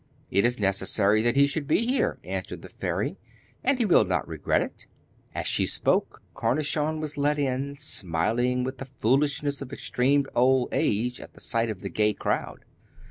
[0.31, 3.17] 'It is necessary that he should be here,' answered the fairy,
[3.63, 4.87] 'and he will not regret it.'
[5.35, 10.69] And, as she spoke, Cornichon was led in, smiling with the foolishness of extreme old
[10.71, 12.65] age at the sight of the gay crowd.